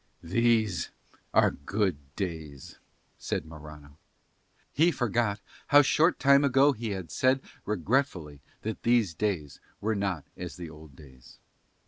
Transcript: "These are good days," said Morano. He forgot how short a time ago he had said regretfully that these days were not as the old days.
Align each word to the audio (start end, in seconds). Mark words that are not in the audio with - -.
"These 0.23 0.89
are 1.31 1.51
good 1.51 1.95
days," 2.15 2.79
said 3.19 3.45
Morano. 3.45 3.99
He 4.73 4.89
forgot 4.89 5.39
how 5.67 5.83
short 5.83 6.15
a 6.15 6.17
time 6.17 6.43
ago 6.43 6.71
he 6.73 6.89
had 6.89 7.11
said 7.11 7.39
regretfully 7.67 8.41
that 8.63 8.81
these 8.81 9.13
days 9.13 9.59
were 9.79 9.93
not 9.95 10.25
as 10.35 10.55
the 10.57 10.71
old 10.71 10.95
days. 10.95 11.37